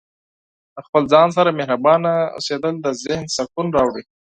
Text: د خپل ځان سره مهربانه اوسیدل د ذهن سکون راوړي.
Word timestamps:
د 0.75 0.77
خپل 0.85 1.03
ځان 1.13 1.27
سره 1.37 1.49
مهربانه 1.59 2.11
اوسیدل 2.35 2.75
د 2.81 2.87
ذهن 3.03 3.25
سکون 3.35 3.67
راوړي. 3.77 4.03